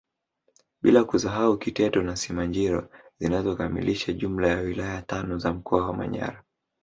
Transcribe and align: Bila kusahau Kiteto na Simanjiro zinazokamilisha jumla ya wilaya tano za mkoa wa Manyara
Bila 0.83 1.01
kusahau 1.03 1.57
Kiteto 1.57 2.01
na 2.03 2.15
Simanjiro 2.15 2.89
zinazokamilisha 3.19 4.13
jumla 4.13 4.47
ya 4.47 4.59
wilaya 4.59 5.01
tano 5.01 5.37
za 5.37 5.53
mkoa 5.53 5.85
wa 5.87 5.93
Manyara 5.93 6.43